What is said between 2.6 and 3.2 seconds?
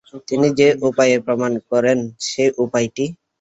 উপায়টি।